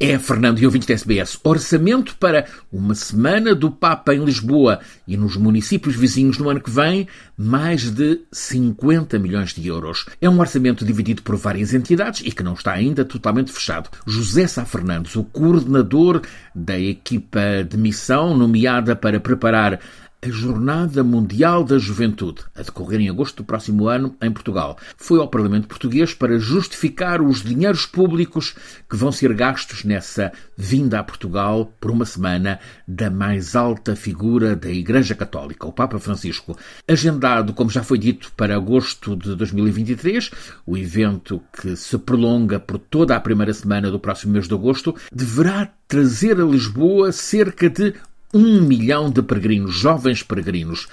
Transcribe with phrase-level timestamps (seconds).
[0.00, 4.78] É, Fernando e ouvintes da SBS, orçamento para uma semana do Papa em Lisboa
[5.08, 10.06] e nos municípios vizinhos no ano que vem, mais de 50 milhões de euros.
[10.20, 13.90] É um orçamento dividido por várias entidades e que não está ainda totalmente fechado.
[14.06, 16.22] José Sá Fernandes, o coordenador
[16.54, 19.80] da equipa de missão nomeada para preparar
[20.20, 25.20] a Jornada Mundial da Juventude, a decorrer em agosto do próximo ano em Portugal, foi
[25.20, 28.54] ao Parlamento Português para justificar os dinheiros públicos
[28.90, 34.56] que vão ser gastos nessa vinda a Portugal por uma semana da mais alta figura
[34.56, 36.58] da Igreja Católica, o Papa Francisco.
[36.86, 40.30] Agendado, como já foi dito, para agosto de 2023,
[40.66, 44.96] o evento que se prolonga por toda a primeira semana do próximo mês de agosto,
[45.12, 47.94] deverá trazer a Lisboa cerca de
[48.32, 50.88] um milhão de peregrinos, jovens peregrinos.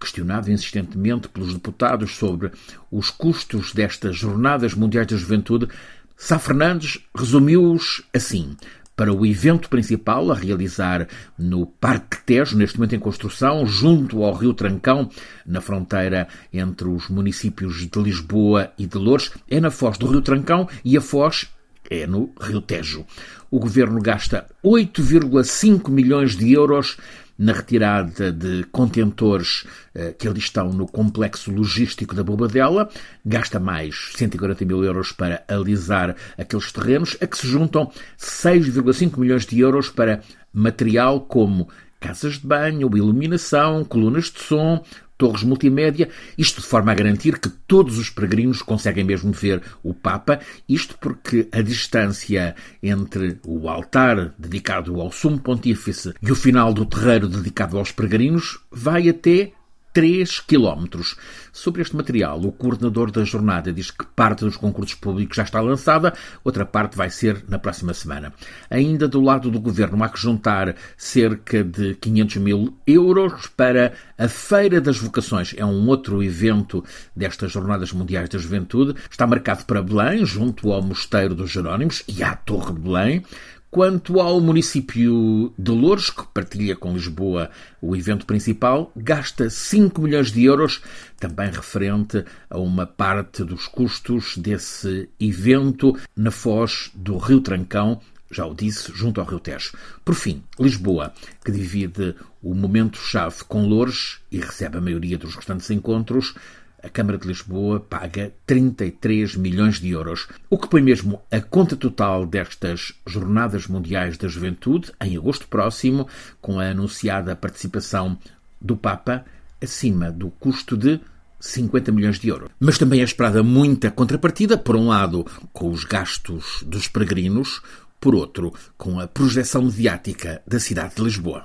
[0.00, 2.52] Questionado insistentemente pelos deputados sobre
[2.90, 5.68] os custos destas Jornadas Mundiais da Juventude,
[6.16, 8.56] Sá Fernandes resumiu-os assim.
[8.96, 11.06] Para o evento principal a realizar
[11.38, 15.08] no Parque Tejo, neste momento em construção, junto ao Rio Trancão,
[15.46, 20.20] na fronteira entre os municípios de Lisboa e de Lourdes, é na foz do Rio
[20.20, 21.48] Trancão e a foz
[21.90, 23.04] é no Rio Tejo.
[23.50, 26.96] O governo gasta 8,5 milhões de euros
[27.38, 32.90] na retirada de contentores eh, que ali estão no complexo logístico da Bobadela,
[33.24, 39.46] gasta mais 140 mil euros para alisar aqueles terrenos, a que se juntam 6,5 milhões
[39.46, 40.20] de euros para
[40.52, 41.68] material como
[42.00, 44.84] casas de banho, iluminação, colunas de som,
[45.18, 49.92] torres multimédia, isto de forma a garantir que todos os peregrinos conseguem mesmo ver o
[49.92, 56.72] Papa, isto porque a distância entre o altar dedicado ao Sumo Pontífice e o final
[56.72, 59.52] do terreiro dedicado aos peregrinos vai até
[59.92, 61.16] 3 quilómetros.
[61.52, 65.60] Sobre este material, o coordenador da jornada diz que parte dos concursos públicos já está
[65.60, 66.12] lançada,
[66.44, 68.32] outra parte vai ser na próxima semana.
[68.70, 74.28] Ainda do lado do governo, há que juntar cerca de 500 mil euros para a
[74.28, 75.54] Feira das Vocações.
[75.56, 76.84] É um outro evento
[77.14, 78.94] destas Jornadas Mundiais da Juventude.
[79.10, 83.24] Está marcado para Belém, junto ao Mosteiro dos Jerónimos e à Torre de Belém.
[83.70, 87.50] Quanto ao município de Louros, que partilha com Lisboa
[87.82, 90.80] o evento principal, gasta 5 milhões de euros,
[91.20, 98.46] também referente a uma parte dos custos desse evento na foz do Rio Trancão, já
[98.46, 99.72] o disse, junto ao Rio Tejo.
[100.02, 101.12] Por fim, Lisboa,
[101.44, 106.34] que divide o momento-chave com Loures e recebe a maioria dos restantes encontros,
[106.82, 111.76] a Câmara de Lisboa paga 33 milhões de euros, o que põe mesmo a conta
[111.76, 116.08] total destas Jornadas Mundiais da Juventude, em agosto próximo,
[116.40, 118.18] com a anunciada participação
[118.60, 119.24] do Papa,
[119.60, 121.00] acima do custo de
[121.40, 122.50] 50 milhões de euros.
[122.58, 127.62] Mas também é esperada muita contrapartida, por um lado, com os gastos dos peregrinos,
[128.00, 131.44] por outro, com a projeção mediática da cidade de Lisboa.